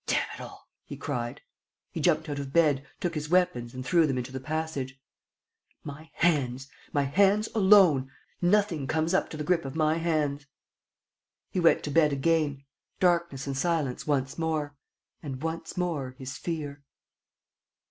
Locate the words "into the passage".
4.17-4.99